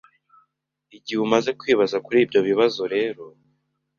[0.97, 3.23] Igihe umaze kwibaza kuri ibyo bibazo rero,